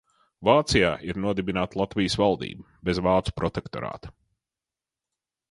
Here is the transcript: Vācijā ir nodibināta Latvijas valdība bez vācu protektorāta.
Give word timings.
Vācijā 0.47 0.93
ir 1.11 1.19
nodibināta 1.25 1.79
Latvijas 1.81 2.17
valdība 2.23 2.67
bez 2.89 3.03
vācu 3.09 3.37
protektorāta. 3.43 4.13